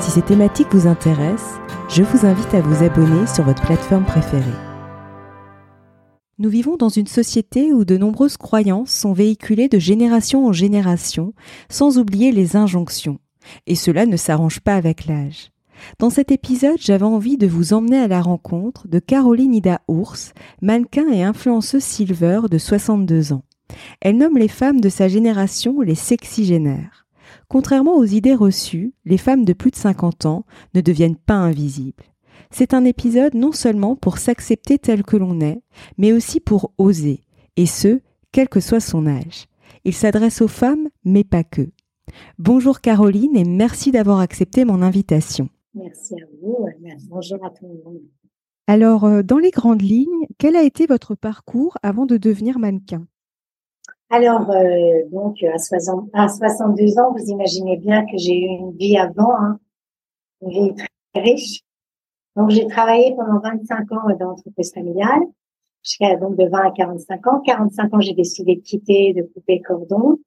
[0.00, 1.58] Si ces thématiques vous intéressent,
[1.88, 4.44] je vous invite à vous abonner sur votre plateforme préférée.
[6.38, 11.34] Nous vivons dans une société où de nombreuses croyances sont véhiculées de génération en génération,
[11.68, 13.18] sans oublier les injonctions.
[13.66, 15.50] Et cela ne s'arrange pas avec l'âge.
[15.98, 20.32] Dans cet épisode, j'avais envie de vous emmener à la rencontre de Caroline Ida Ours,
[20.62, 23.42] mannequin et influenceuse silver de 62 ans.
[24.00, 27.07] Elle nomme les femmes de sa génération les sexygénaires.
[27.48, 30.44] Contrairement aux idées reçues, les femmes de plus de 50 ans
[30.74, 32.04] ne deviennent pas invisibles.
[32.50, 35.62] C'est un épisode non seulement pour s'accepter tel que l'on est,
[35.96, 37.24] mais aussi pour oser,
[37.56, 38.00] et ce,
[38.32, 39.46] quel que soit son âge.
[39.84, 41.70] Il s'adresse aux femmes, mais pas que.
[42.38, 45.48] Bonjour Caroline et merci d'avoir accepté mon invitation.
[45.74, 46.66] Merci à vous.
[47.08, 48.02] Bonjour à tout le monde.
[48.66, 53.06] Alors, euh, dans les grandes lignes, quel a été votre parcours avant de devenir mannequin?
[54.10, 58.72] Alors, euh, donc, à, 60, à 62 ans, vous imaginez bien que j'ai eu une
[58.72, 59.60] vie avant, hein,
[60.42, 61.60] une vie très riche.
[62.36, 65.20] Donc, j'ai travaillé pendant 25 ans dans l'entreprise familiale,
[65.82, 67.40] jusqu'à donc de 20 à 45 ans.
[67.40, 70.18] 45 ans, j'ai décidé de quitter, de couper cordon.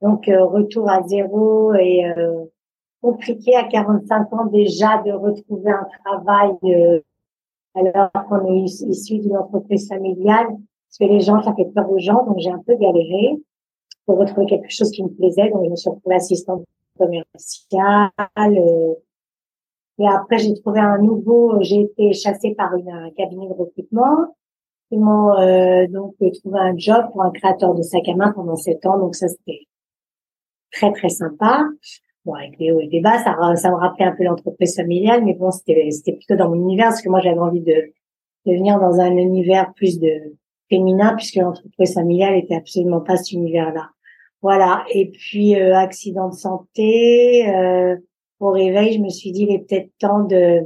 [0.00, 2.44] Donc, euh, retour à zéro et euh,
[3.02, 7.00] compliqué à 45 ans déjà de retrouver un travail euh,
[7.74, 10.56] alors qu'on est issu d'une entreprise familiale
[10.98, 13.38] parce que les gens, ça fait peur aux gens, donc j'ai un peu galéré
[14.04, 15.48] pour retrouver quelque chose qui me plaisait.
[15.50, 16.64] Donc je me suis retrouvée assistante
[16.98, 18.10] commerciale.
[18.38, 18.94] Euh,
[19.98, 21.62] et après, j'ai trouvé un nouveau.
[21.62, 24.34] J'ai été chassée par une, un cabinet de recrutement.
[24.90, 28.56] Ils m'ont euh, donc trouvé un job pour un créateur de sac à main pendant
[28.56, 28.98] sept ans.
[28.98, 29.66] Donc ça, c'était
[30.72, 31.64] très très sympa.
[32.26, 35.24] Bon, avec les hauts et les bas, ça, ça me rappelait un peu l'entreprise familiale,
[35.24, 37.92] mais bon, c'était plutôt dans mon univers parce que moi, j'avais envie de,
[38.46, 40.36] de venir dans un univers plus de
[40.72, 43.90] féminin puisque l'entreprise familiale était absolument pas cet univers-là.
[44.40, 44.84] Voilà.
[44.92, 47.48] Et puis euh, accident de santé.
[47.48, 47.96] Euh,
[48.40, 50.62] au réveil, je me suis dit il est peut-être temps de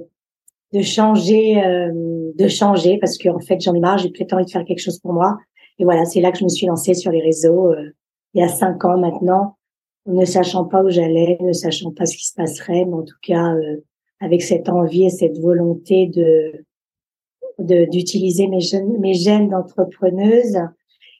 [0.73, 1.91] de changer, euh,
[2.35, 3.99] de changer parce qu'en fait j'en ai marre.
[3.99, 5.37] J'ai peut-être envie de faire quelque chose pour moi.
[5.79, 7.75] Et voilà, c'est là que je me suis lancée sur les réseaux
[8.35, 9.57] il y a cinq ans maintenant,
[10.07, 13.17] ne sachant pas où j'allais, ne sachant pas ce qui se passerait, mais en tout
[13.23, 13.55] cas
[14.21, 16.66] avec cette envie et cette volonté de
[17.59, 18.61] d'utiliser mes,
[18.99, 20.59] mes gènes d'entrepreneuse.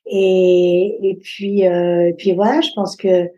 [0.07, 3.29] Et, et puis, euh, puis voilà, je pense que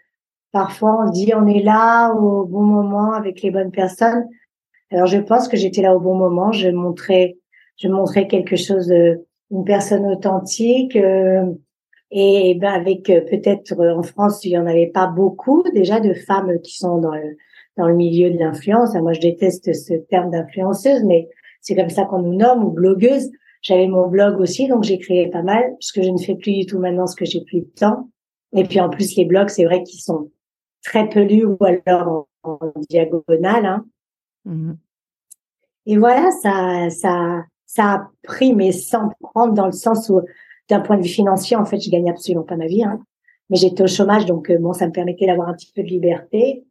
[0.52, 4.26] parfois on dit on est là au bon moment avec les bonnes personnes.
[4.90, 6.52] Alors je pense que j'étais là au bon moment.
[6.52, 7.38] Je montrais,
[7.76, 10.96] je montrais quelque chose de, une personne authentique.
[10.96, 11.44] Euh,
[12.10, 16.14] et, ben avec euh, peut-être en France il y en avait pas beaucoup déjà de
[16.14, 17.36] femmes qui sont dans le
[17.76, 18.94] dans le milieu de l'influence.
[18.94, 21.28] Moi je déteste ce terme d'influenceuse, mais
[21.60, 23.30] c'est comme ça qu'on nous nomme, ou blogueuse.
[23.62, 26.52] J'avais mon blog aussi, donc j'ai créé pas mal, parce que je ne fais plus
[26.52, 28.08] du tout maintenant ce que j'ai plus de temps.
[28.52, 30.30] Et puis en plus, les blogs, c'est vrai qu'ils sont
[30.84, 32.58] très peu lus ou alors en,
[32.88, 33.66] diagonale.
[33.66, 33.84] Hein.
[34.44, 34.72] Mmh
[35.86, 40.22] Et voilà, ça, ça, ça a pris, mais sans prendre dans le sens où,
[40.68, 42.84] d'un point de vue financier, en fait, je gagne absolument pas ma vie.
[42.84, 43.02] Hein.
[43.50, 45.88] Mais j'étais au chômage, donc euh, bon, ça me permettait d'avoir un petit peu de
[45.88, 46.64] liberté.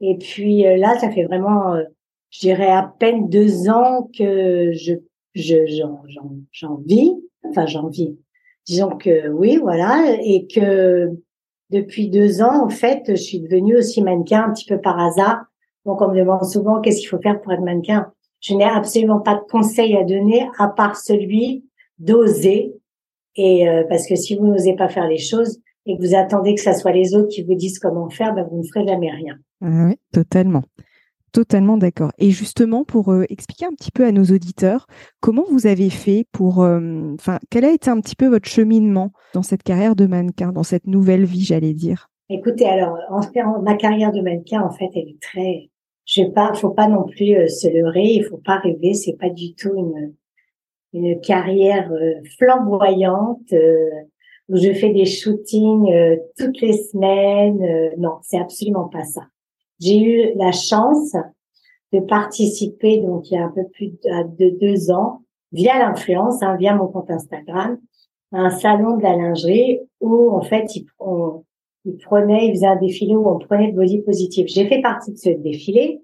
[0.00, 1.84] Et puis euh, là, ça fait vraiment euh,
[2.32, 4.94] je dirais à peine deux ans que je
[5.34, 6.02] je j'en
[6.50, 7.12] j'en vis.
[7.48, 8.18] Enfin j'en vis.
[8.66, 10.16] Disons que oui voilà.
[10.22, 11.10] Et que
[11.70, 15.44] depuis deux ans en fait je suis devenue aussi mannequin un petit peu par hasard.
[15.84, 18.10] Donc on me demande souvent qu'est-ce qu'il faut faire pour être mannequin.
[18.40, 21.64] Je n'ai absolument pas de conseil à donner à part celui
[21.98, 22.74] d'oser.
[23.36, 26.54] Et euh, parce que si vous n'osez pas faire les choses et que vous attendez
[26.54, 29.10] que ça soit les autres qui vous disent comment faire ben vous ne ferez jamais
[29.10, 29.36] rien.
[29.60, 30.62] Oui totalement
[31.32, 32.12] Totalement d'accord.
[32.18, 34.86] Et justement, pour euh, expliquer un petit peu à nos auditeurs,
[35.20, 39.12] comment vous avez fait pour, euh, enfin, quel a été un petit peu votre cheminement
[39.32, 42.10] dans cette carrière de mannequin, dans cette nouvelle vie, j'allais dire?
[42.28, 42.98] Écoutez, alors,
[43.62, 45.70] ma carrière de mannequin, en fait, elle est très,
[46.04, 49.16] je sais pas, faut pas non plus euh, se leurrer, il faut pas rêver, c'est
[49.18, 50.14] pas du tout une
[50.94, 51.90] une carrière
[52.36, 53.54] flamboyante
[54.50, 55.90] où je fais des shootings
[56.36, 57.94] toutes les semaines.
[57.96, 59.22] non, c'est absolument pas ça.
[59.82, 61.16] J'ai eu la chance
[61.92, 66.56] de participer, donc il y a un peu plus de, deux ans, via l'influence, hein,
[66.56, 67.78] via mon compte Instagram,
[68.32, 71.44] à un salon de la lingerie où en fait ils, on,
[71.84, 74.46] ils prenaient, ils faisaient un défilé où on prenait le body positif.
[74.48, 76.00] J'ai fait partie de ce défilé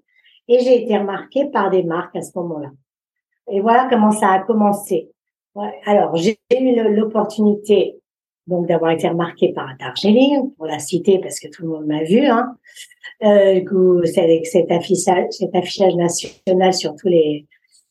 [0.47, 2.71] Et j'ai été remarquée par des marques à ce moment-là.
[3.49, 5.09] Et voilà comment ça a commencé.
[5.85, 7.98] Alors, j'ai eu l'opportunité
[8.49, 12.03] donc d'avoir été remarquée par Darjeeling, pour la citer parce que tout le monde m'a
[12.03, 12.47] vu, hein,
[13.23, 13.61] euh,
[14.17, 17.45] avec cet affichage, cet affichage national sur tous les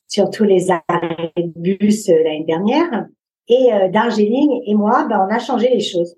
[0.09, 3.07] sur tous les arrêts de bus euh, l'année dernière.
[3.49, 6.17] Et euh, Darjeeling et moi, ben, on a changé les choses.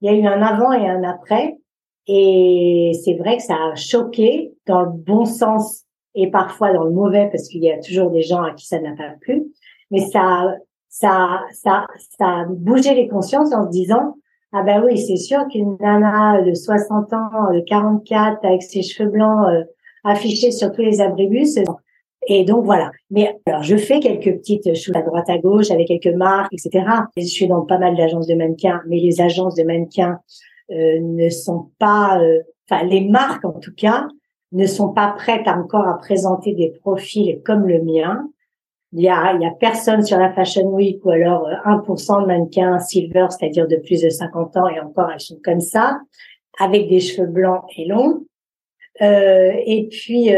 [0.00, 1.56] Il y a eu un avant et un après.
[2.06, 5.84] Et c'est vrai que ça a choqué dans le bon sens
[6.14, 8.80] et parfois dans le mauvais parce qu'il y a toujours des gens à qui ça
[8.80, 9.44] n'a pas plu.
[9.90, 10.54] Mais ça,
[10.98, 11.86] ça, ça,
[12.18, 14.14] ça a les consciences en se disant,
[14.52, 19.10] ah ben oui, c'est sûr qu'une nana de 60 ans, de 44, avec ses cheveux
[19.10, 19.64] blancs euh,
[20.04, 21.58] affichés sur tous les abribus.
[22.28, 22.90] Et donc voilà.
[23.10, 26.86] Mais alors, je fais quelques petites choses à droite à gauche avec quelques marques, etc.
[27.16, 30.18] Je suis dans pas mal d'agences de mannequins, mais les agences de mannequins
[30.70, 32.40] euh, ne sont pas, euh,
[32.70, 34.08] enfin les marques en tout cas,
[34.52, 38.26] ne sont pas prêtes encore à présenter des profils comme le mien.
[38.96, 42.26] Il y a, y a personne sur la Fashion Week ou alors 1% euh, de
[42.26, 46.00] mannequins silver, c'est-à-dire de plus de 50 ans et encore elles sont comme ça,
[46.58, 48.24] avec des cheveux blancs et longs.
[49.02, 50.30] Euh, et puis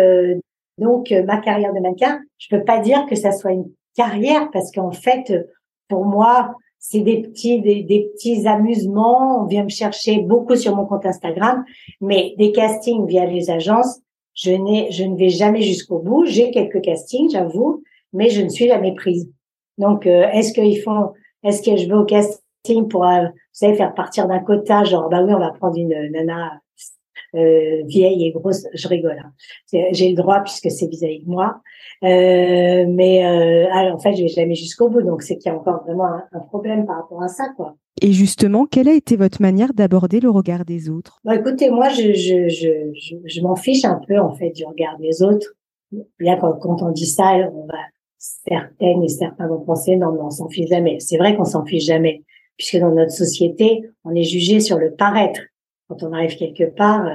[0.76, 4.72] donc ma carrière de mannequin, je peux pas dire que ça soit une carrière parce
[4.72, 5.32] qu'en fait,
[5.88, 9.42] pour moi, c'est des petits des, des, petits amusements.
[9.42, 11.64] On vient me chercher beaucoup sur mon compte Instagram,
[12.00, 14.00] mais des castings via les agences,
[14.34, 16.24] je n'ai je ne vais jamais jusqu'au bout.
[16.26, 17.82] J'ai quelques castings, j'avoue,
[18.12, 19.30] mais je ne suis jamais prise.
[19.78, 21.12] Donc euh, est-ce qu'ils font
[21.44, 25.08] est-ce que je vais au casting pour euh, vous savez faire partir d'un quota genre
[25.08, 26.60] bah oui on va prendre une nana
[27.34, 29.18] euh, vieille et grosse, je rigole.
[29.22, 29.32] Hein.
[29.92, 31.60] J'ai le droit puisque c'est vis-à-vis de moi.
[32.04, 35.02] Euh, mais euh, alors, en fait, je vais jamais jusqu'au bout.
[35.02, 37.76] Donc, c'est qu'il y a encore vraiment un, problème par rapport à ça, quoi.
[38.00, 41.18] Et justement, quelle a été votre manière d'aborder le regard des autres?
[41.24, 44.96] Bah, Écoutez, moi, je, je, je, je, m'en fiche un peu, en fait, du regard
[44.98, 45.54] des autres.
[46.20, 47.78] Là, quand, quand on dit ça, on va
[48.18, 50.98] certaines et certains vont penser non, mais on s'en fiche jamais.
[51.00, 52.24] C'est vrai qu'on s'en fiche jamais,
[52.56, 55.40] puisque dans notre société, on est jugé sur le paraître
[55.88, 57.06] quand on arrive quelque part.
[57.06, 57.14] Euh,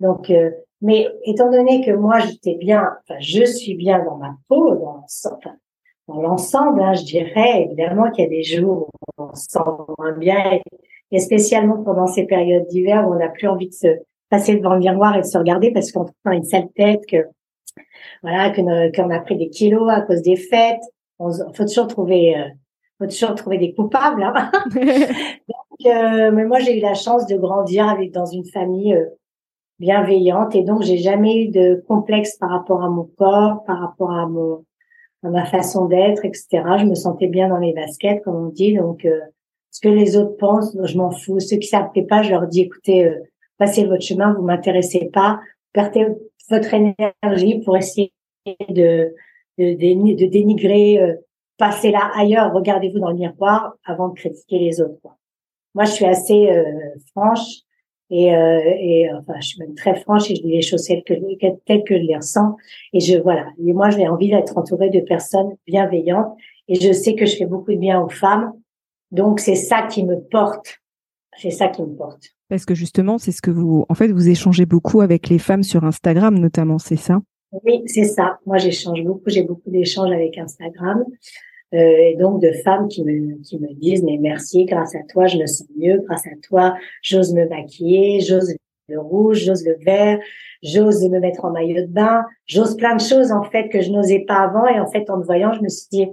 [0.00, 0.50] donc, euh,
[0.80, 5.06] mais étant donné que moi j'étais bien, enfin je suis bien dans ma peau, dans,
[6.08, 10.18] dans l'ensemble, hein, je dirais évidemment qu'il y a des jours où on se sent
[10.18, 10.60] bien,
[11.12, 13.98] et, spécialement pendant ces périodes d'hiver où on n'a plus envie de se
[14.28, 17.28] passer devant le miroir et de se regarder parce qu'on a une sale tête, que
[18.22, 20.82] voilà, qu'on a pris des kilos à cause des fêtes.
[21.18, 22.48] On faut toujours trouver, euh,
[22.98, 24.22] faut toujours trouver des coupables.
[24.22, 24.50] Hein.
[25.86, 29.06] Euh, mais moi, j'ai eu la chance de grandir avec dans une famille euh,
[29.80, 34.12] bienveillante et donc j'ai jamais eu de complexe par rapport à mon corps, par rapport
[34.12, 34.64] à mon
[35.24, 36.48] à ma façon d'être, etc.
[36.78, 38.76] Je me sentais bien dans les baskets, comme on dit.
[38.76, 39.20] Donc, euh,
[39.70, 41.40] ce que les autres pensent, je m'en fous.
[41.40, 43.12] Ceux qui s'appellent pas, je leur dis écoutez,
[43.56, 45.40] passez votre chemin, vous m'intéressez pas,
[45.72, 46.06] perdez
[46.50, 48.12] votre énergie pour essayer
[48.68, 49.14] de
[49.58, 50.98] de, dénigrer,
[51.58, 55.00] passez là ailleurs, regardez-vous dans le miroir avant de critiquer les autres.
[55.74, 56.64] Moi, je suis assez euh,
[57.12, 57.60] franche
[58.10, 61.02] et, euh, et enfin, je suis même très franche et je dis les choses telles
[61.04, 61.14] que,
[61.64, 62.56] telles que je les ressens.
[62.92, 63.46] Et je voilà.
[63.64, 66.36] Et moi, j'ai envie d'être entourée de personnes bienveillantes
[66.68, 68.52] et je sais que je fais beaucoup de bien aux femmes.
[69.12, 70.80] Donc, c'est ça qui me porte.
[71.38, 72.24] C'est ça qui me porte.
[72.52, 75.62] Parce que justement, c'est ce que vous, en fait, vous échangez beaucoup avec les femmes
[75.62, 77.22] sur Instagram, notamment, c'est ça?
[77.64, 78.40] Oui, c'est ça.
[78.44, 79.22] Moi, j'échange beaucoup.
[79.28, 81.02] J'ai beaucoup d'échanges avec Instagram.
[81.72, 85.26] Euh, et donc de femmes qui me, qui me disent mais merci, grâce à toi
[85.26, 88.54] je me sens mieux, grâce à toi j'ose me maquiller, j'ose
[88.88, 90.18] le rouge, j'ose le vert,
[90.62, 93.90] j'ose me mettre en maillot de bain, j'ose plein de choses en fait que je
[93.90, 96.08] n'osais pas avant et en fait en te voyant je me suis dit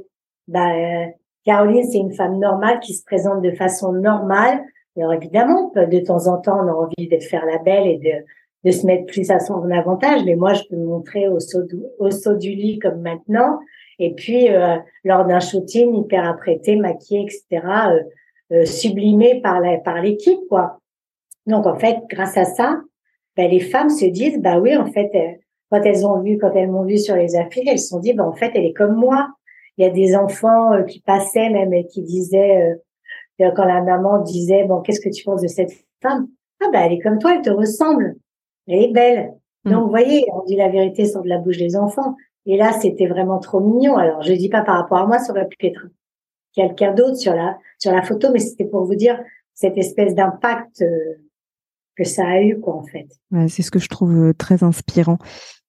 [0.47, 1.07] bah euh,
[1.43, 4.63] Caroline c'est une femme normale qui se présente de façon normale.
[4.99, 8.25] Alors évidemment de temps en temps on a envie de faire la belle et de
[8.65, 11.63] de se mettre plus à son avantage, mais moi je peux me montrer au saut
[11.63, 13.59] du, au saut du lit comme maintenant
[13.99, 17.45] et puis, euh, lors d'un shooting hyper apprêté, maquillé, etc.,
[17.89, 18.03] euh,
[18.51, 20.79] euh, sublimé par la, par l'équipe, quoi.
[21.45, 22.81] Donc, en fait, grâce à ça,
[23.35, 25.11] ben, les femmes se disent, bah oui, en fait,
[25.69, 28.13] quand elles ont vu, quand elles m'ont vu sur les affiches, elles se sont dit,
[28.13, 29.27] bah en fait, elle est comme moi.
[29.77, 32.75] Il y a des enfants qui passaient même et qui disaient,
[33.55, 36.27] quand la maman disait, bon, qu'est-ce que tu penses de cette femme?
[36.61, 38.15] Ah ben, elle est comme toi, elle te ressemble,
[38.67, 39.33] elle est belle.
[39.63, 39.71] Mmh.
[39.71, 42.15] Donc, vous voyez, on dit la vérité sur de la bouche des enfants.
[42.45, 43.97] Et là, c'était vraiment trop mignon.
[43.97, 45.87] Alors, je dis pas par rapport à moi, ça aurait pu être
[46.53, 49.19] quelqu'un d'autre sur la sur la photo, mais c'était pour vous dire
[49.53, 51.15] cette espèce d'impact euh,
[51.95, 53.07] que ça a eu, quoi, en fait.
[53.49, 55.17] c'est ce que je trouve euh, très inspirant.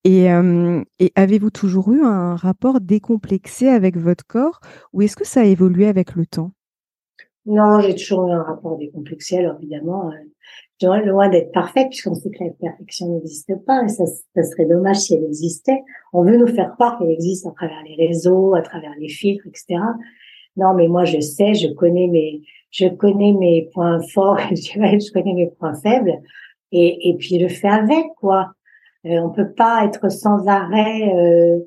[0.04, 4.60] Et, euh, et avez-vous toujours eu un rapport décomplexé avec votre corps,
[4.92, 6.52] ou est-ce que ça a évolué avec le temps?
[7.46, 12.30] Non, j'ai toujours eu un rapport décomplexé, alors évidemment, euh, loin d'être parfaite, puisqu'on sait
[12.30, 15.80] que la perfection n'existe pas, et ça, ça serait dommage si elle existait.
[16.12, 19.46] On veut nous faire croire qu'elle existe à travers les réseaux, à travers les filtres,
[19.46, 19.80] etc.
[20.56, 25.34] Non, mais moi, je sais, je connais mes, je connais mes points forts, je connais
[25.34, 26.14] mes points faibles,
[26.72, 28.52] et, et puis je fais avec, quoi.
[29.06, 31.58] Euh, on peut pas être sans arrêt, euh,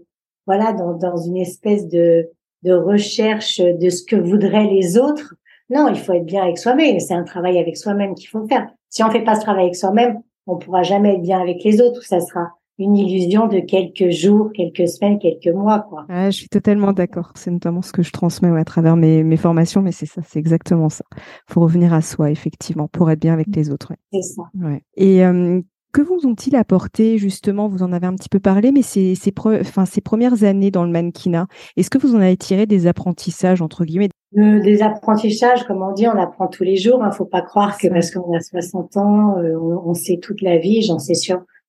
[0.45, 2.29] voilà, dans, dans une espèce de,
[2.61, 5.35] de recherche de ce que voudraient les autres
[5.73, 6.99] non, il faut être bien avec soi-même.
[6.99, 8.67] C'est un travail avec soi-même qu'il faut faire.
[8.89, 11.81] Si on fait pas ce travail avec soi-même, on pourra jamais être bien avec les
[11.81, 12.03] autres.
[12.03, 16.05] Ça sera une illusion de quelques jours, quelques semaines, quelques mois, quoi.
[16.09, 17.31] je suis totalement d'accord.
[17.35, 20.39] C'est notamment ce que je transmets à travers mes, mes formations, mais c'est ça, c'est
[20.39, 21.05] exactement ça.
[21.49, 23.93] Faut revenir à soi, effectivement, pour être bien avec les autres.
[24.11, 24.43] C'est ça.
[24.59, 24.81] Ouais.
[24.95, 25.61] Et euh,
[25.91, 27.67] que vous ont-ils apporté justement?
[27.67, 30.83] Vous en avez un petit peu parlé, mais ces, ces, enfin, ces premières années dans
[30.83, 35.83] le mannequinat, est-ce que vous en avez tiré des apprentissages entre guillemets Des apprentissages, comme
[35.83, 36.97] on dit, on apprend tous les jours.
[36.99, 37.09] Il hein.
[37.09, 40.57] ne faut pas croire que parce qu'on a 60 ans, euh, on, sait toute la
[40.57, 40.81] vie.
[40.81, 41.13] J'en sais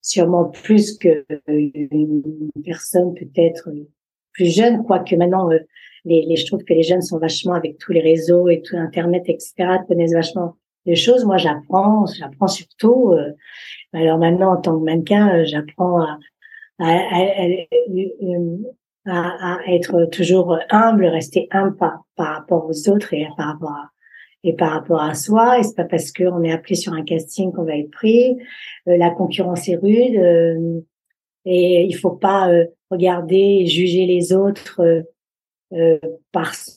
[0.01, 3.69] sûrement plus que euh, une personne peut-être
[4.35, 5.59] plus jeune, quoique maintenant, euh,
[6.05, 8.77] les, les, je trouve que les jeunes sont vachement avec tous les réseaux et tout
[8.77, 9.55] Internet, etc.,
[9.89, 10.57] connaissent vachement
[10.87, 11.25] de choses.
[11.25, 13.13] Moi, j'apprends, j'apprends surtout.
[13.13, 13.33] Euh,
[13.95, 16.19] alors maintenant, en tant que mannequin, euh, j'apprends à,
[16.79, 17.67] à, à, à,
[19.07, 23.91] être toujours humble, rester humble par, rapport aux autres et par rapport à,
[24.43, 25.59] et par rapport à soi.
[25.59, 28.37] Et c'est pas parce qu'on est appelé sur un casting qu'on va être pris.
[28.89, 30.85] Euh, la concurrence est rude
[31.45, 32.51] et il faut pas
[32.91, 34.81] regarder et juger les autres
[36.33, 36.77] parce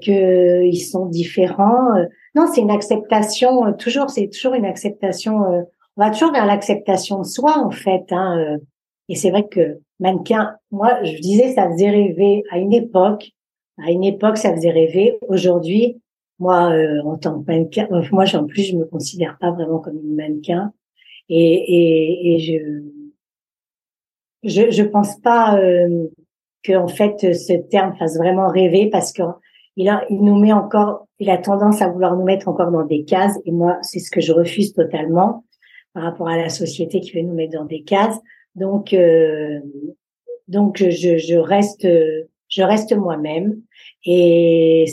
[0.00, 1.92] qu'ils sont différents.
[2.34, 3.72] Non, c'est une acceptation.
[3.74, 5.64] toujours, c'est toujours une acceptation
[5.96, 8.06] on va toujours vers l'acceptation de soi en fait.
[8.10, 8.58] Hein, euh.
[9.08, 13.30] et c'est vrai que mannequin, moi je disais ça faisait rêver à une époque.
[13.84, 15.18] À une époque ça faisait rêver.
[15.28, 16.00] Aujourd'hui,
[16.38, 19.78] moi euh, en tant que mannequin, euh, moi en plus je me considère pas vraiment
[19.78, 20.72] comme une mannequin.
[21.28, 22.82] Et, et, et je,
[24.42, 26.08] je je pense pas euh,
[26.62, 29.22] que en fait ce terme fasse vraiment rêver parce que
[29.76, 32.84] il, a, il nous met encore, il a tendance à vouloir nous mettre encore dans
[32.84, 35.44] des cases et moi c'est ce que je refuse totalement
[35.94, 38.18] par rapport à la société qui veut nous mettre dans des cases.
[38.54, 39.60] Donc, euh,
[40.48, 41.86] donc je, je reste,
[42.48, 43.60] je reste moi-même
[44.04, 44.84] et,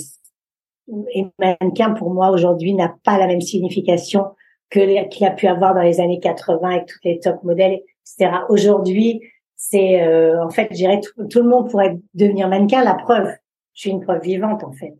[1.14, 4.26] et mannequin pour moi aujourd'hui n'a pas la même signification
[4.70, 8.38] que qu'il a pu avoir dans les années 80 avec toutes les top modèles, etc.
[8.50, 9.22] Aujourd'hui,
[9.56, 12.84] c'est euh, en fait, je dirais tout, tout, le monde pourrait devenir mannequin.
[12.84, 13.30] La preuve,
[13.74, 14.92] je suis une preuve vivante en fait.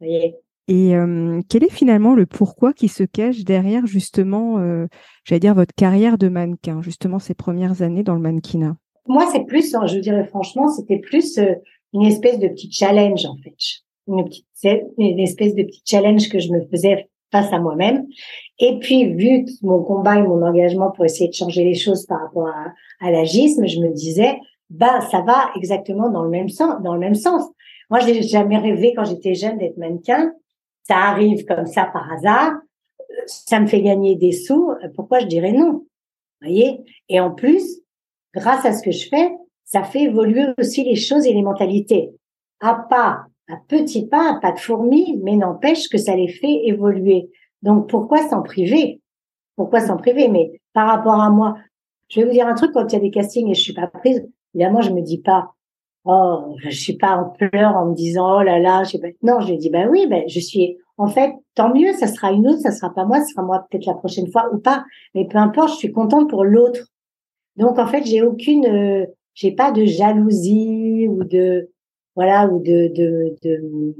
[0.00, 0.36] Vous voyez?
[0.68, 4.86] Et euh, quel est finalement le pourquoi qui se cache derrière justement, euh,
[5.24, 8.76] j'allais dire, votre carrière de mannequin, justement ces premières années dans le mannequinat?
[9.06, 11.54] Moi, c'est plus, hein, je dirais franchement, c'était plus euh,
[11.94, 13.56] une espèce de petit challenge en fait,
[14.06, 14.46] une, petite,
[14.98, 18.06] une espèce de petit challenge que je me faisais face à moi-même.
[18.58, 22.20] Et puis, vu mon combat et mon engagement pour essayer de changer les choses par
[22.20, 26.82] rapport à, à l'agisme, je me disais, bah, ça va exactement dans le même sens.
[26.82, 27.44] Dans le même sens.
[27.90, 30.32] Moi, j'ai jamais rêvé quand j'étais jeune d'être mannequin
[30.88, 32.52] ça arrive comme ça par hasard,
[33.26, 35.86] ça me fait gagner des sous, pourquoi je dirais non?
[36.40, 36.84] Voyez?
[37.08, 37.80] Et en plus,
[38.34, 39.30] grâce à ce que je fais,
[39.64, 42.10] ça fait évoluer aussi les choses et les mentalités.
[42.60, 46.66] À pas, à petits pas, à pas de fourmis, mais n'empêche que ça les fait
[46.66, 47.28] évoluer.
[47.62, 49.00] Donc pourquoi s'en priver?
[49.56, 50.28] Pourquoi s'en priver?
[50.28, 51.56] Mais par rapport à moi,
[52.08, 53.74] je vais vous dire un truc, quand il y a des castings et je suis
[53.74, 55.50] pas prise, évidemment, je me dis pas,
[56.04, 58.96] oh, je suis pas en pleurs en me disant oh là là, je.
[59.22, 60.76] Non, je lui dis ben oui, ben je suis.
[60.96, 63.64] En fait, tant mieux, ça sera une autre, ça sera pas moi, ça sera moi
[63.70, 64.84] peut-être la prochaine fois ou pas.
[65.14, 66.86] Mais peu importe, je suis contente pour l'autre.
[67.56, 71.70] Donc en fait, j'ai aucune, euh, j'ai pas de jalousie ou de
[72.16, 73.94] voilà ou de de de,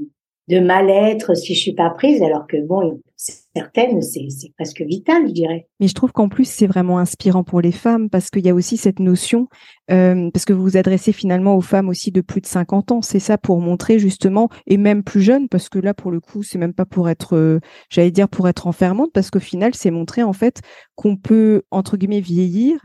[0.49, 5.33] de mal-être si je suis pas prise, alors que bon, certaines, c'est presque vital, je
[5.33, 5.67] dirais.
[5.79, 8.53] Mais je trouve qu'en plus, c'est vraiment inspirant pour les femmes parce qu'il y a
[8.53, 9.49] aussi cette notion,
[9.91, 13.01] euh, parce que vous vous adressez finalement aux femmes aussi de plus de 50 ans,
[13.01, 16.43] c'est ça pour montrer justement, et même plus jeunes, parce que là, pour le coup,
[16.43, 17.59] c'est même pas pour être, euh,
[17.89, 20.61] j'allais dire, pour être enfermante, parce qu'au final, c'est montrer en fait
[20.95, 22.79] qu'on peut, entre guillemets, vieillir,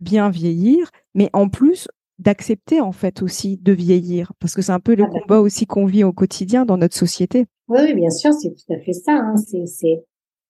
[0.00, 1.86] bien vieillir, mais en plus,
[2.20, 5.66] d'accepter en fait aussi de vieillir Parce que c'est un peu le ah, combat aussi
[5.66, 7.46] qu'on vit au quotidien dans notre société.
[7.68, 9.12] Oui, bien sûr, c'est tout à fait ça.
[9.12, 9.36] Hein.
[9.36, 10.04] C'est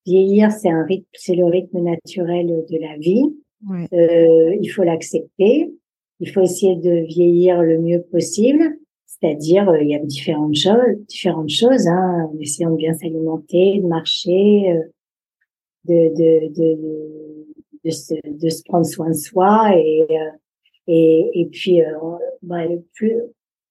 [0.04, 3.24] vieillir, c'est un rythme, c'est le rythme naturel de la vie.
[3.92, 5.72] Euh, il faut l'accepter.
[6.18, 8.76] Il faut essayer de vieillir le mieux possible.
[9.06, 13.80] C'est-à-dire, euh, il y a différentes choses, différentes choses, hein, en essayant de bien s'alimenter,
[13.80, 14.82] de marcher, euh,
[15.84, 17.46] de, de, de,
[17.84, 20.06] de, se, de se prendre soin de soi et
[20.92, 21.92] et, et puis, euh,
[22.42, 22.62] bah,
[22.94, 23.16] plus,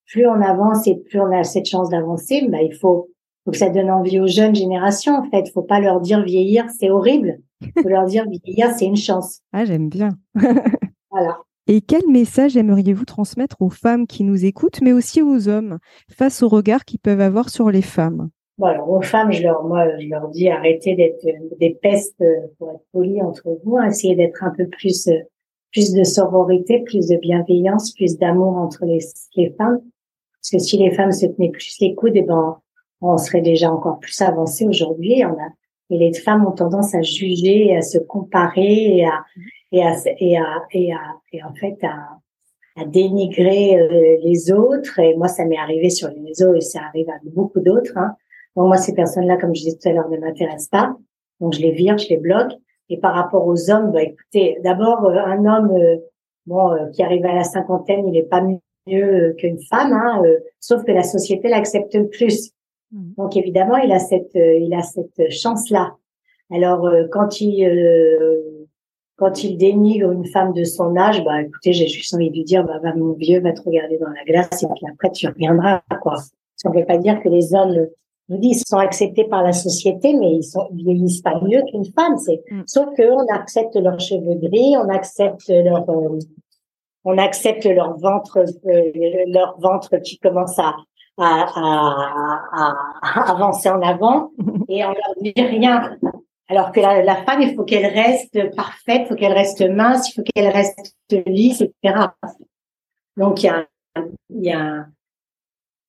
[0.06, 3.10] plus on avance et plus on a cette chance d'avancer, bah, il faut
[3.44, 5.14] faut que ça donne envie aux jeunes générations.
[5.14, 7.40] En fait, faut pas leur dire vieillir, c'est horrible.
[7.82, 9.40] Faut leur dire vieillir, c'est une chance.
[9.52, 10.10] Ah, j'aime bien.
[11.10, 11.38] voilà.
[11.66, 15.78] Et quel message aimeriez-vous transmettre aux femmes qui nous écoutent, mais aussi aux hommes,
[16.10, 18.30] face au regard qu'ils peuvent avoir sur les femmes?
[18.58, 21.24] Bon, alors aux femmes, je leur, moi, je leur dis arrêtez d'être
[21.58, 22.22] des pestes,
[22.58, 25.08] pour être poli entre vous, hein, essayez d'être un peu plus,
[25.72, 29.00] plus de sororité, plus de bienveillance, plus d'amour entre les,
[29.36, 29.80] les femmes.
[30.40, 32.56] Parce que si les femmes se tenaient plus les coudes, eh ben,
[33.00, 35.22] on serait déjà encore plus avancé aujourd'hui.
[35.90, 39.24] Et les femmes ont tendance à juger, à se comparer et à,
[39.72, 40.98] et à, et à, et, à,
[41.32, 44.98] et en fait à, à dénigrer euh, les autres.
[44.98, 47.96] Et moi, ça m'est arrivé sur les réseaux et ça arrive à beaucoup d'autres.
[47.96, 48.14] Hein.
[48.56, 50.96] Donc moi, ces personnes-là, comme je disais tout à l'heure, ne m'intéressent pas.
[51.40, 52.52] Donc je les vire, je les bloque.
[52.90, 55.96] Et par rapport aux hommes, bah écoutez, d'abord euh, un homme euh,
[56.46, 58.42] bon qui arrive à la cinquantaine, il n'est pas
[58.86, 60.22] mieux qu'une femme, hein,
[60.58, 62.50] sauf que la société l'accepte plus.
[62.92, 63.12] Mmh.
[63.16, 65.94] Donc évidemment, il a cette il a cette chance là.
[66.50, 67.64] Alors quand il
[69.20, 72.44] quand il dénigre une femme de son âge, bah écoutez, j'ai juste envie de lui
[72.44, 75.28] dire, bah, va mon vieux, va te regarder dans la glace et puis après tu
[75.28, 76.16] reviendras, quoi.
[76.56, 77.86] Ça ne veut pas dire que les hommes,
[78.30, 81.84] nous disent, sont acceptés par la société, mais ils sont ils vieillissent pas mieux qu'une
[81.84, 82.16] femme.
[82.16, 82.62] C'est mm.
[82.66, 86.18] sauf qu'on accepte leurs cheveux gris, on accepte leur euh,
[87.04, 90.74] on accepte leur ventre euh, leur ventre qui commence à
[91.18, 94.30] à, à, à avancer en avant
[94.68, 95.96] et on leur dit rien.
[96.48, 100.10] Alors que la, la femme, il faut qu'elle reste parfaite, il faut qu'elle reste mince,
[100.10, 100.96] il faut qu'elle reste
[101.26, 102.06] lisse, etc.
[103.16, 103.66] Donc il y a,
[104.30, 104.86] il y a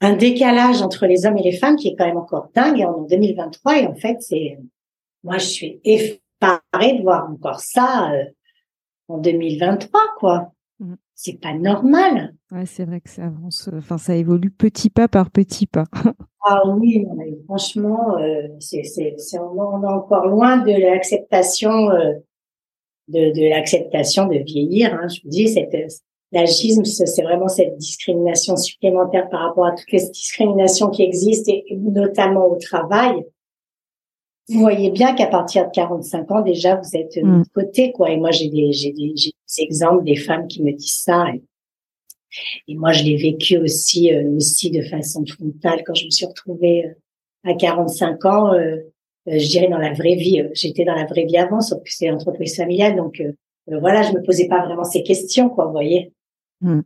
[0.02, 3.04] un décalage entre les hommes et les femmes qui est quand même encore dingue en
[3.04, 3.80] 2023.
[3.80, 4.58] Et en fait, c'est
[5.24, 8.24] moi, je suis effarée de voir encore ça euh,
[9.08, 10.52] en 2023, quoi.
[10.80, 10.96] Mmh.
[11.14, 12.34] C'est pas normal.
[12.52, 13.70] Ouais, c'est vrai que ça avance.
[13.72, 15.86] Enfin, ça évolue petit pas par petit pas.
[16.44, 17.06] Ah oui,
[17.46, 22.14] franchement, euh, c'est, c'est, on, est encore loin de l'acceptation, euh,
[23.10, 24.92] de, de l'acceptation de vieillir.
[24.92, 25.08] Hein.
[25.08, 25.76] Je vous dis, cette,
[26.32, 31.76] l'agisme, c'est vraiment cette discrimination supplémentaire par rapport à toutes les discriminations qui existent, et
[31.76, 33.26] notamment au travail.
[34.50, 37.44] Vous voyez bien qu'à partir de 45 ans, déjà, vous êtes de mmh.
[37.54, 38.12] côté, quoi.
[38.12, 41.26] Et moi, j'ai des, j'ai des, j'ai des exemples des femmes qui me disent ça.
[41.34, 41.42] Et,
[42.68, 46.26] et moi, je l'ai vécu aussi, euh, aussi de façon frontale quand je me suis
[46.26, 48.54] retrouvée euh, à 45 ans.
[48.54, 48.78] Euh,
[49.28, 50.44] je dirais dans la vraie vie.
[50.54, 53.22] J'étais dans la vraie vie avant, sauf que c'est l'entreprise familiale, donc
[53.68, 55.66] voilà, je me posais pas vraiment ces questions, quoi.
[55.66, 56.12] Vous voyez.
[56.62, 56.82] Mmh.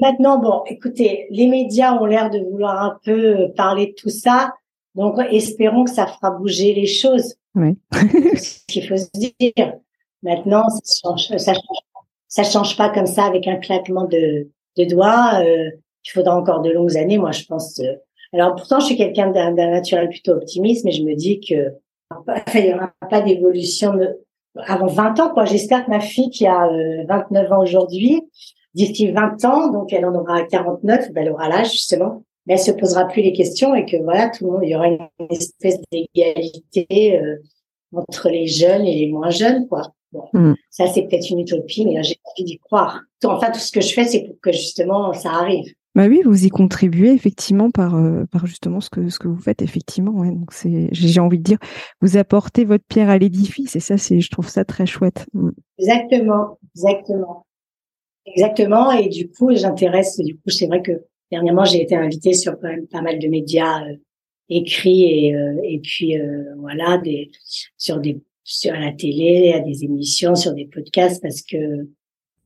[0.00, 4.52] Maintenant, bon, écoutez, les médias ont l'air de vouloir un peu parler de tout ça,
[4.94, 7.34] donc espérons que ça fera bouger les choses.
[7.54, 7.76] Oui.
[7.92, 9.74] ce qu'il faut se dire.
[10.22, 14.84] Maintenant, ça change, ça change, ça change pas comme ça avec un claquement de, de
[14.84, 15.40] doigts.
[15.42, 15.70] Euh,
[16.04, 17.78] il faudra encore de longues années, moi, je pense.
[17.80, 17.94] Euh.
[18.32, 21.74] Alors pourtant, je suis quelqu'un d'un naturel plutôt optimiste, mais je me dis que
[22.54, 23.98] il n'y aura pas d'évolution
[24.56, 25.44] avant 20 ans, quoi.
[25.44, 26.68] J'espère que ma fille qui a
[27.08, 28.22] 29 euh, ans aujourd'hui,
[28.74, 32.60] d'ici 20 ans, donc elle en aura 49, ben elle aura l'âge justement, mais elle
[32.60, 35.08] se posera plus les questions et que voilà, tout le monde, il y aura une
[35.30, 37.20] espèce d'égalité
[37.92, 39.92] entre les jeunes et les moins jeunes, quoi.
[40.12, 40.54] Bon, mm.
[40.70, 43.02] ça c'est peut-être une utopie, mais j'ai envie d'y croire.
[43.24, 45.72] Enfin, tout ce que je fais, c'est pour que justement ça arrive.
[45.94, 49.40] Bah oui, vous y contribuez effectivement par euh, par justement ce que ce que vous
[49.40, 50.12] faites effectivement.
[50.12, 50.30] Ouais.
[50.30, 51.58] Donc c'est, j'ai envie de dire,
[52.00, 55.26] vous apportez votre pierre à l'édifice et ça c'est, je trouve ça très chouette.
[55.32, 55.50] Mm.
[55.78, 57.46] Exactement, exactement,
[58.34, 58.90] exactement.
[58.92, 60.18] Et du coup, j'intéresse.
[60.18, 60.92] Du coup, c'est vrai que
[61.30, 63.96] dernièrement j'ai été invitée sur quand même pas mal de médias euh,
[64.48, 66.16] écrits et euh, et puis
[66.58, 67.30] voilà des
[67.76, 71.86] sur des sur la télé, à des émissions, sur des podcasts, parce que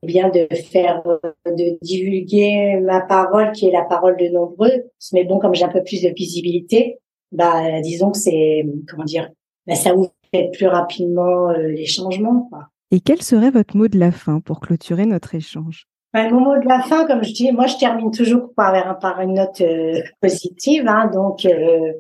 [0.03, 1.03] bien de faire,
[1.47, 4.85] de divulguer ma parole, qui est la parole de nombreux.
[5.15, 6.99] Mais bon, comme j'ai un peu plus de visibilité,
[7.33, 9.31] bah, disons que c'est, comment dire,
[9.67, 9.95] bah, ça
[10.31, 12.69] fait plus rapidement euh, les changements, quoi.
[12.95, 15.89] Et quel serait votre mot de la fin pour clôturer notre échange?
[16.13, 19.35] Bah, Mon mot de la fin, comme je dis, moi je termine toujours par, une
[19.35, 20.87] note euh, positive.
[20.87, 21.93] Hein, donc, euh,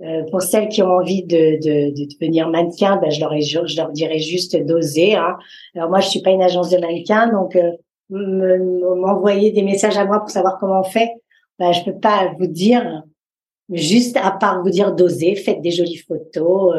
[0.00, 3.76] euh, pour celles qui ont envie de, de, de devenir mannequin, ben je, leur je
[3.76, 5.16] leur dirais juste d'oser.
[5.16, 5.36] Hein.
[5.74, 7.72] Alors moi, je suis pas une agence de mannequin, donc euh,
[8.96, 11.10] m'envoyer des messages à moi pour savoir comment on fait,
[11.58, 13.02] ben, je peux pas vous dire,
[13.68, 16.74] juste à part vous dire d'oser, faites des jolies photos,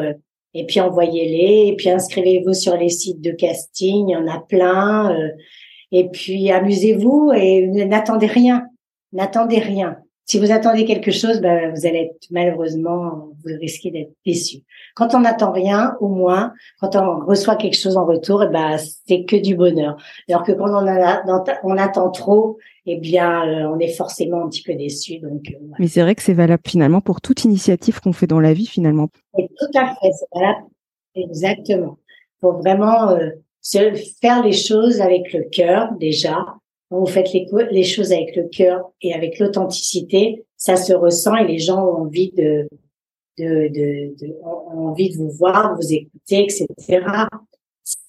[0.54, 4.40] et puis envoyez-les, et puis inscrivez-vous sur les sites de casting, il y en a
[4.40, 5.28] plein, euh,
[5.92, 8.66] et puis amusez-vous et n'attendez rien,
[9.12, 9.98] n'attendez rien.
[10.26, 14.58] si vous attendez quelque chose, ben, vous allez être malheureusement, vous risquez d'être déçu.
[14.94, 18.76] Quand on n'attend rien, au moins, quand on reçoit quelque chose en retour, eh ben,
[19.06, 19.96] c'est que du bonheur.
[20.28, 21.22] Alors que quand on, a,
[21.62, 25.18] on attend trop, eh bien, euh, on est forcément un petit peu déçu.
[25.18, 28.40] Donc, euh, Mais c'est vrai que c'est valable finalement pour toute initiative qu'on fait dans
[28.40, 29.08] la vie, finalement.
[29.38, 30.66] Et tout à fait, c'est valable.
[31.14, 31.98] Exactement.
[32.40, 33.30] Pour vraiment euh,
[33.60, 33.78] se
[34.20, 36.44] faire les choses avec le cœur déjà,
[36.90, 41.46] vous faites les, les choses avec le cœur et avec l'authenticité, ça se ressent et
[41.46, 42.68] les gens ont envie de,
[43.38, 47.04] de, de, de ont envie de vous voir, de vous écouter, etc.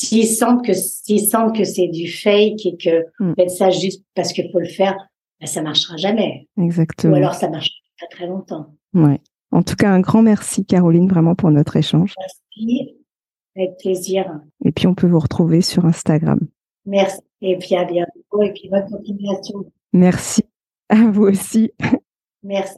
[0.01, 3.33] S'ils sentent que s'ils sentent que c'est du fake et que mm.
[3.35, 4.95] faites ça juste parce qu'il faut le faire,
[5.39, 6.47] ben ça marchera jamais.
[6.57, 7.13] Exactement.
[7.13, 8.75] Ou alors ça marche pas très longtemps.
[8.93, 9.19] Ouais.
[9.51, 12.13] En tout cas, un grand merci Caroline vraiment pour notre échange.
[12.19, 12.95] Merci,
[13.55, 14.25] avec plaisir.
[14.63, 16.39] Et puis on peut vous retrouver sur Instagram.
[16.85, 17.21] Merci.
[17.41, 18.41] Et puis à bientôt.
[18.41, 19.65] Et puis bonne continuation.
[19.93, 20.43] Merci.
[20.89, 21.71] À vous aussi.
[22.43, 22.77] Merci.